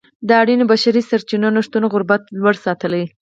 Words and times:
د 0.27 0.29
اړینو 0.41 0.63
بشري 0.71 1.01
سرچینو 1.09 1.47
نشتون 1.55 1.83
غربت 1.93 2.23
لوړ 2.39 2.55
ساتلی. 2.65 3.03